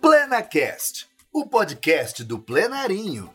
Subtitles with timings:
[0.00, 3.30] PlenaCast, o podcast do Plenarinho.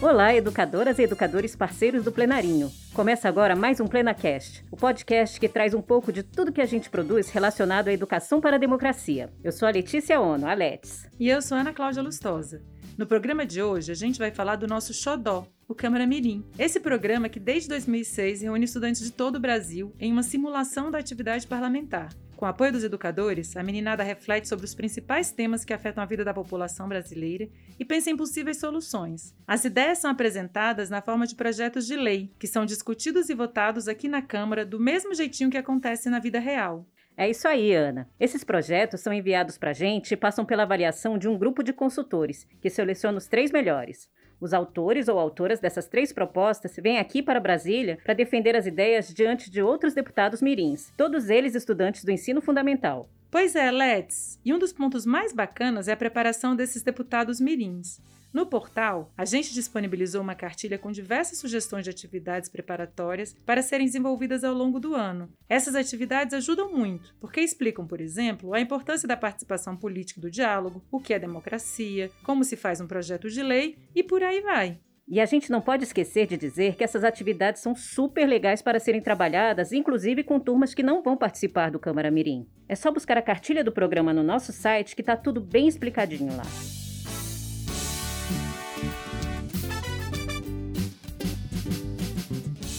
[0.00, 2.70] Olá, educadoras e educadores parceiros do Plenarinho.
[2.94, 6.66] Começa agora mais um PlenaCast, o podcast que traz um pouco de tudo que a
[6.66, 9.32] gente produz relacionado à educação para a democracia.
[9.44, 11.08] Eu sou a Letícia Ono, a Letes.
[11.18, 12.62] E eu sou a Ana Cláudia Lustosa.
[12.96, 16.42] No programa de hoje, a gente vai falar do nosso xodó, o Câmara Mirim.
[16.58, 20.98] Esse programa que desde 2006 reúne estudantes de todo o Brasil em uma simulação da
[20.98, 22.08] atividade parlamentar.
[22.36, 26.06] Com o apoio dos educadores, a meninada reflete sobre os principais temas que afetam a
[26.06, 27.48] vida da população brasileira
[27.78, 29.34] e pensa em possíveis soluções.
[29.46, 33.88] As ideias são apresentadas na forma de projetos de lei, que são discutidos e votados
[33.88, 36.86] aqui na Câmara do mesmo jeitinho que acontece na vida real.
[37.14, 38.08] É isso aí, Ana.
[38.18, 41.72] Esses projetos são enviados para a gente e passam pela avaliação de um grupo de
[41.72, 44.08] consultores, que seleciona os três melhores.
[44.40, 49.12] Os autores ou autoras dessas três propostas vêm aqui para Brasília para defender as ideias
[49.12, 53.08] diante de outros deputados mirins, todos eles estudantes do ensino fundamental.
[53.30, 54.38] Pois é, Let's.
[54.44, 58.00] E um dos pontos mais bacanas é a preparação desses deputados mirins.
[58.38, 63.84] No portal, a gente disponibilizou uma cartilha com diversas sugestões de atividades preparatórias para serem
[63.84, 65.28] desenvolvidas ao longo do ano.
[65.48, 70.84] Essas atividades ajudam muito, porque explicam, por exemplo, a importância da participação política do diálogo,
[70.88, 74.78] o que é democracia, como se faz um projeto de lei e por aí vai.
[75.08, 78.78] E a gente não pode esquecer de dizer que essas atividades são super legais para
[78.78, 82.46] serem trabalhadas, inclusive com turmas que não vão participar do Câmara Mirim.
[82.68, 86.36] É só buscar a cartilha do programa no nosso site que está tudo bem explicadinho
[86.36, 86.87] lá.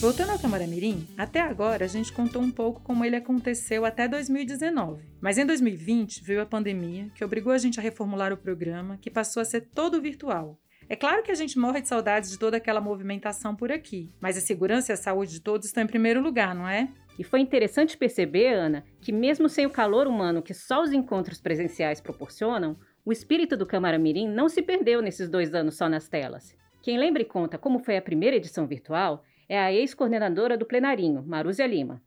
[0.01, 5.03] Voltando ao Tamaramirim, até agora a gente contou um pouco como ele aconteceu até 2019.
[5.19, 9.11] Mas em 2020 veio a pandemia, que obrigou a gente a reformular o programa, que
[9.11, 10.57] passou a ser todo virtual.
[10.87, 14.37] É claro que a gente morre de saudades de toda aquela movimentação por aqui, mas
[14.37, 16.87] a segurança e a saúde de todos estão em primeiro lugar, não é?
[17.19, 21.41] E foi interessante perceber, Ana, que mesmo sem o calor humano que só os encontros
[21.41, 26.55] presenciais proporcionam, o espírito do Camaramirim não se perdeu nesses dois anos só nas telas.
[26.81, 31.23] Quem lembra e conta como foi a primeira edição virtual é a ex-coordenadora do Plenarinho,
[31.25, 31.99] Marúzia Lima.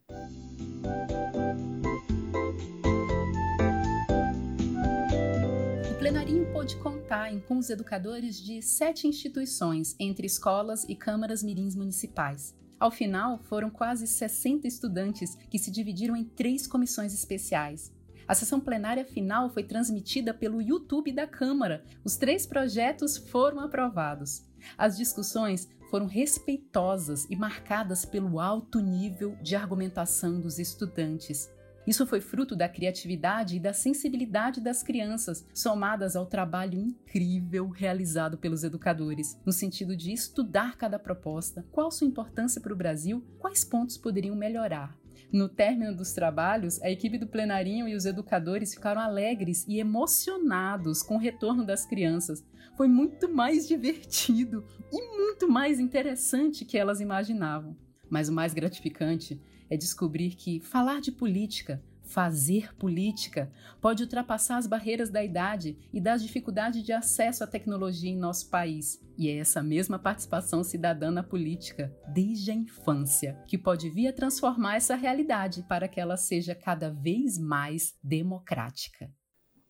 [5.91, 11.75] O Plenarinho pôde contar com os educadores de sete instituições, entre escolas e câmaras mirins
[11.75, 12.55] municipais.
[12.79, 17.91] Ao final, foram quase 60 estudantes que se dividiram em três comissões especiais.
[18.25, 21.83] A sessão plenária final foi transmitida pelo YouTube da Câmara.
[22.05, 24.45] Os três projetos foram aprovados.
[24.77, 31.53] As discussões foram respeitosas e marcadas pelo alto nível de argumentação dos estudantes.
[31.85, 38.39] Isso foi fruto da criatividade e da sensibilidade das crianças, somadas ao trabalho incrível realizado
[38.39, 43.63] pelos educadores, no sentido de estudar cada proposta, qual sua importância para o Brasil, quais
[43.63, 44.97] pontos poderiam melhorar.
[45.33, 51.01] No término dos trabalhos, a equipe do plenarinho e os educadores ficaram alegres e emocionados
[51.01, 52.45] com o retorno das crianças,
[52.77, 57.75] foi muito mais divertido e muito mais interessante que elas imaginavam.
[58.07, 61.83] Mas o mais gratificante é descobrir que falar de política,
[62.13, 63.51] fazer política,
[63.81, 68.51] pode ultrapassar as barreiras da idade e das dificuldades de acesso à tecnologia em nosso
[68.51, 69.03] país.
[69.17, 74.13] E é essa mesma participação cidadã na política, desde a infância, que pode vir a
[74.13, 79.09] transformar essa realidade para que ela seja cada vez mais democrática.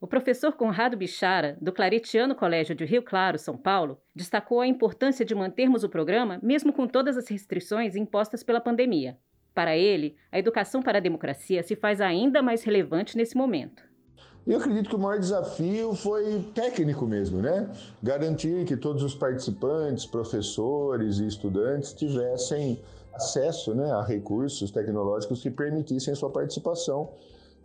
[0.02, 5.24] O professor Conrado Bichara, do Claretiano Colégio de Rio Claro, São Paulo, destacou a importância
[5.24, 9.18] de mantermos o programa mesmo com todas as restrições impostas pela pandemia.
[9.54, 13.84] Para ele, a educação para a democracia se faz ainda mais relevante nesse momento.
[14.46, 17.70] Eu acredito que o maior desafio foi técnico mesmo, né?
[18.02, 22.82] Garantir que todos os participantes, professores e estudantes tivessem
[23.14, 27.14] acesso né, a recursos tecnológicos que permitissem a sua participação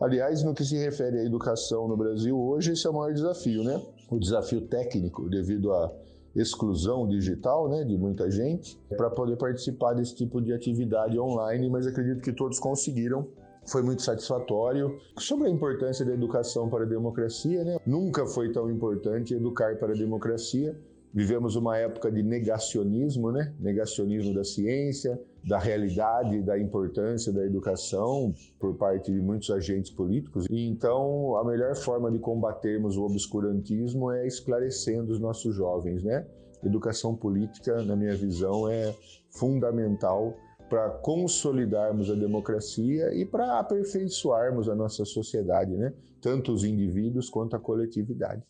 [0.01, 3.65] Aliás, no que se refere à educação no Brasil hoje, esse é o maior desafio,
[3.65, 3.83] né?
[4.09, 5.93] O desafio técnico, devido à
[6.35, 11.87] exclusão digital, né, de muita gente, para poder participar desse tipo de atividade online, mas
[11.87, 13.27] acredito que todos conseguiram.
[13.67, 14.99] Foi muito satisfatório.
[15.19, 17.77] Sobre a importância da educação para a democracia, né?
[17.87, 20.75] Nunca foi tão importante educar para a democracia
[21.13, 23.53] Vivemos uma época de negacionismo, né?
[23.59, 30.47] Negacionismo da ciência, da realidade, da importância da educação por parte de muitos agentes políticos.
[30.51, 36.27] E então, a melhor forma de combatermos o obscurantismo é esclarecendo os nossos jovens, né?
[36.65, 38.95] Educação política, na minha visão, é
[39.31, 40.37] fundamental
[40.69, 45.93] para consolidarmos a democracia e para aperfeiçoarmos a nossa sociedade, né?
[46.21, 48.43] Tanto os indivíduos quanto a coletividade.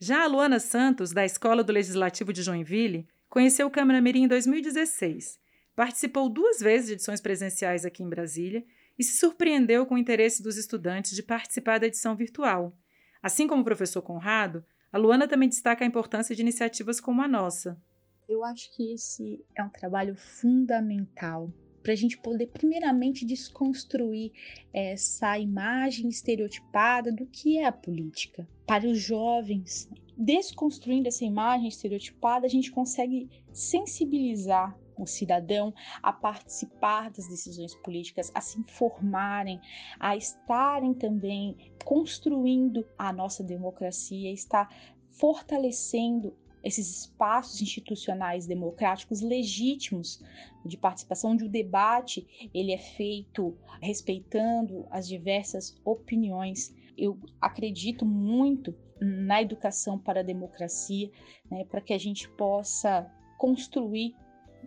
[0.00, 4.28] Já a Luana Santos, da Escola do Legislativo de Joinville, conheceu o Câmara Mirim em
[4.28, 5.40] 2016
[5.78, 8.64] participou duas vezes de edições presenciais aqui em Brasília
[8.98, 12.76] e se surpreendeu com o interesse dos estudantes de participar da edição virtual.
[13.22, 17.28] Assim como o professor Conrado, a Luana também destaca a importância de iniciativas como a
[17.28, 17.80] nossa.
[18.28, 21.48] Eu acho que esse é um trabalho fundamental
[21.80, 24.32] para a gente poder, primeiramente, desconstruir
[24.74, 28.48] essa imagem estereotipada do que é a política.
[28.66, 35.72] Para os jovens, desconstruindo essa imagem estereotipada, a gente consegue sensibilizar o cidadão
[36.02, 39.60] a participar das decisões políticas, a se informarem,
[39.98, 44.68] a estarem também construindo a nossa democracia, está
[45.10, 50.22] fortalecendo esses espaços institucionais democráticos legítimos
[50.64, 56.74] de participação, onde o debate ele é feito respeitando as diversas opiniões.
[56.96, 61.10] Eu acredito muito na educação para a democracia,
[61.50, 64.16] né, para que a gente possa construir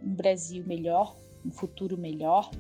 [0.03, 1.15] um Brasil melhor,
[1.45, 2.51] um futuro melhor.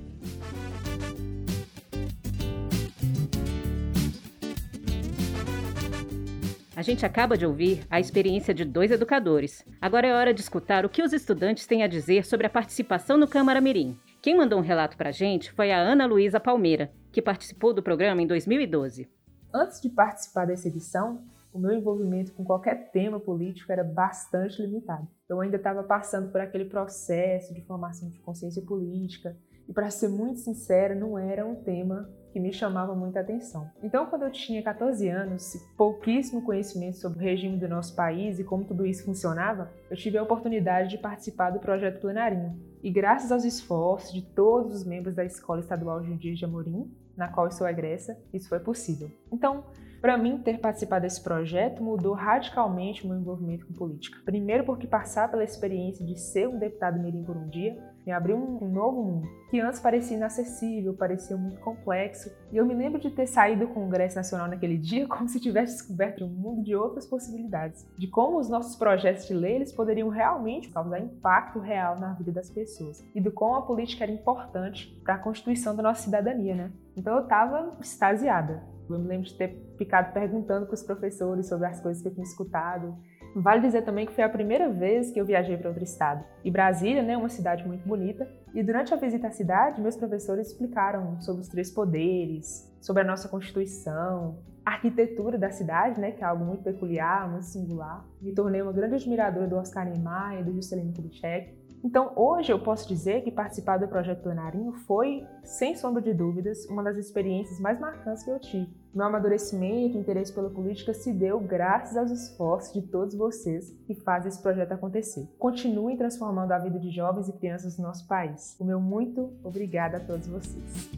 [6.75, 9.63] A gente acaba de ouvir a experiência de dois educadores.
[9.79, 13.17] Agora é hora de escutar o que os estudantes têm a dizer sobre a participação
[13.19, 13.95] no Câmara Mirim.
[14.19, 17.83] Quem mandou um relato para a gente foi a Ana Luísa Palmeira, que participou do
[17.83, 19.07] programa em 2012.
[19.53, 21.23] Antes de participar dessa edição,
[21.53, 25.07] o meu envolvimento com qualquer tema político era bastante limitado.
[25.27, 29.35] Eu ainda estava passando por aquele processo de formação de consciência política
[29.67, 33.69] e, para ser muito sincera, não era um tema que me chamava muita atenção.
[33.83, 38.43] Então, quando eu tinha 14 anos pouquíssimo conhecimento sobre o regime do nosso país e
[38.43, 42.57] como tudo isso funcionava, eu tive a oportunidade de participar do projeto Plenarinho.
[42.81, 47.27] E graças aos esforços de todos os membros da Escola Estadual Judias de Amorim, na
[47.27, 49.11] qual eu sou egressa, isso foi possível.
[49.31, 49.65] Então,
[50.01, 54.19] para mim, ter participado desse projeto mudou radicalmente o meu envolvimento com política.
[54.25, 58.35] Primeiro, porque passar pela experiência de ser um deputado mirim por um dia me abriu
[58.35, 62.31] um, novo mundo, que antes parecia inacessível, parecia muito complexo.
[62.51, 65.77] E eu me lembro de ter saído do Congresso Nacional naquele dia como se tivesse
[65.77, 70.09] descoberto um mundo de outras possibilidades, de como os nossos projetos de lei eles poderiam
[70.09, 74.99] realmente causar impacto real na vida das pessoas e do como a política era importante
[75.03, 76.71] para a constituição da nossa cidadania, né?
[76.97, 78.63] Então eu estava extasiada.
[78.93, 82.13] Eu me lembro de ter ficado perguntando para os professores sobre as coisas que eu
[82.13, 82.95] tinha escutado.
[83.35, 86.23] Vale dizer também que foi a primeira vez que eu viajei para outro estado.
[86.43, 88.27] E Brasília né, é uma cidade muito bonita.
[88.53, 93.05] E durante a visita à cidade, meus professores explicaram sobre os três poderes, sobre a
[93.05, 98.05] nossa Constituição, a arquitetura da cidade, né, que é algo muito peculiar, muito singular.
[98.21, 101.61] Me tornei uma grande admiradora do Oscar Niemeyer e do Juscelino Kubitschek.
[101.83, 106.65] Então, hoje eu posso dizer que participar do projeto Plenarinho foi, sem sombra de dúvidas,
[106.69, 108.80] uma das experiências mais marcantes que eu tive.
[108.93, 113.95] Meu amadurecimento e interesse pela política se deu graças aos esforços de todos vocês que
[113.95, 115.29] fazem esse projeto acontecer.
[115.39, 118.57] Continuem transformando a vida de jovens e crianças do nosso país.
[118.59, 120.89] O meu muito obrigada a todos vocês.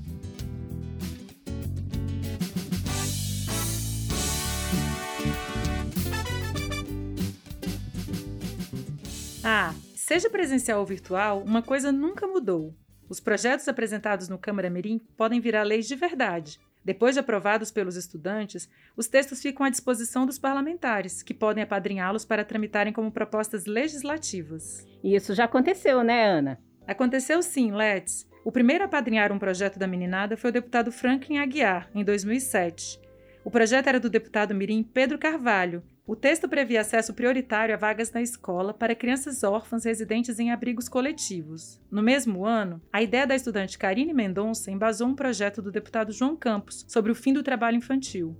[9.43, 9.73] Ah,
[10.03, 12.75] Seja presencial ou virtual, uma coisa nunca mudou.
[13.07, 16.59] Os projetos apresentados no Câmara Mirim podem virar leis de verdade.
[16.83, 22.25] Depois de aprovados pelos estudantes, os textos ficam à disposição dos parlamentares, que podem apadrinhá-los
[22.25, 24.85] para tramitarem como propostas legislativas.
[25.03, 26.59] E isso já aconteceu, né, Ana?
[26.85, 28.27] Aconteceu sim, Let's.
[28.43, 32.99] O primeiro a apadrinhar um projeto da meninada foi o deputado Franklin Aguiar, em 2007.
[33.45, 38.11] O projeto era do deputado Mirim Pedro Carvalho, o texto previa acesso prioritário a vagas
[38.11, 41.81] na escola para crianças órfãs residentes em abrigos coletivos.
[41.89, 46.35] No mesmo ano, a ideia da estudante Karine Mendonça embasou um projeto do deputado João
[46.35, 48.35] Campos sobre o fim do trabalho infantil.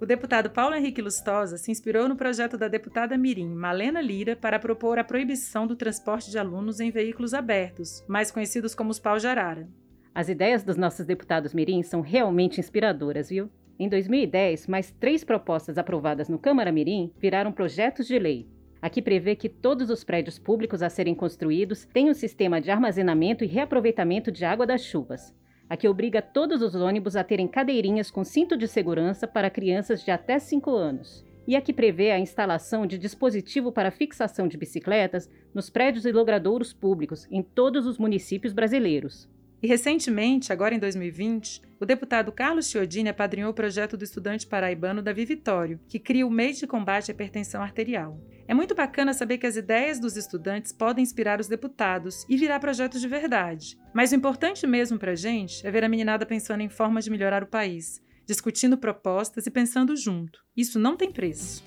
[0.00, 4.58] O deputado Paulo Henrique Lustosa se inspirou no projeto da deputada Mirim Malena Lira para
[4.58, 9.18] propor a proibição do transporte de alunos em veículos abertos, mais conhecidos como os pau
[9.18, 9.68] de arara.
[10.12, 13.48] As ideias dos nossos deputados Mirim são realmente inspiradoras, viu?
[13.76, 18.46] Em 2010, mais três propostas aprovadas no Câmara Mirim viraram projetos de lei.
[18.80, 23.42] Aqui prevê que todos os prédios públicos a serem construídos tenham um sistema de armazenamento
[23.42, 25.34] e reaproveitamento de água das chuvas.
[25.68, 30.10] Aqui obriga todos os ônibus a terem cadeirinhas com cinto de segurança para crianças de
[30.12, 31.24] até 5 anos.
[31.44, 36.72] E aqui prevê a instalação de dispositivo para fixação de bicicletas nos prédios e logradouros
[36.72, 39.28] públicos em todos os municípios brasileiros.
[39.64, 45.00] E recentemente, agora em 2020, o deputado Carlos Chiodini apadrinhou o projeto do estudante paraibano
[45.00, 48.20] Davi Vitório, que cria o mês de combate à hipertensão arterial.
[48.46, 52.60] É muito bacana saber que as ideias dos estudantes podem inspirar os deputados e virar
[52.60, 53.78] projetos de verdade.
[53.94, 57.10] Mas o importante mesmo para a gente é ver a meninada pensando em formas de
[57.10, 60.40] melhorar o país, discutindo propostas e pensando junto.
[60.54, 61.64] Isso não tem preço.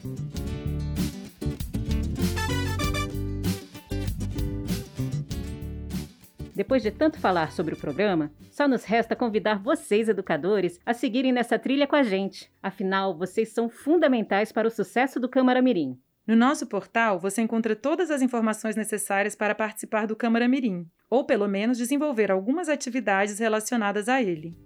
[6.58, 11.32] Depois de tanto falar sobre o programa, só nos resta convidar vocês, educadores, a seguirem
[11.32, 12.52] nessa trilha com a gente.
[12.64, 16.00] Afinal, vocês são fundamentais para o sucesso do Câmara Mirim.
[16.26, 21.24] No nosso portal, você encontra todas as informações necessárias para participar do Câmara Mirim, ou
[21.26, 24.58] pelo menos desenvolver algumas atividades relacionadas a ele.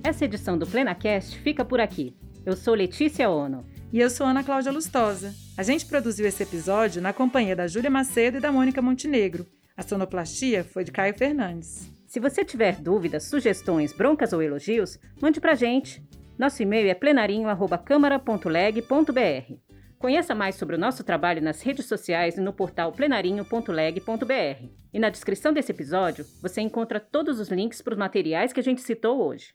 [0.00, 2.14] Essa edição do PlenaCast fica por aqui.
[2.46, 3.64] Eu sou Letícia Ono.
[3.90, 5.34] E eu sou Ana Cláudia Lustosa.
[5.56, 9.46] A gente produziu esse episódio na companhia da Júlia Macedo e da Mônica Montenegro.
[9.74, 11.90] A sonoplastia foi de Caio Fernandes.
[12.06, 16.06] Se você tiver dúvidas, sugestões, broncas ou elogios, mande pra gente.
[16.38, 19.54] Nosso e-mail é plenarinho.câmara.leg.br.
[19.98, 24.68] Conheça mais sobre o nosso trabalho nas redes sociais e no portal plenarinho.leg.br.
[24.92, 28.62] E na descrição desse episódio, você encontra todos os links para os materiais que a
[28.62, 29.54] gente citou hoje.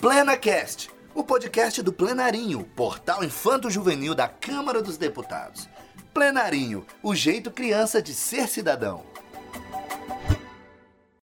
[0.00, 5.68] PlenaCast, o podcast do Plenarinho, portal infanto-juvenil da Câmara dos Deputados.
[6.14, 9.02] Plenarinho, o jeito criança de ser cidadão.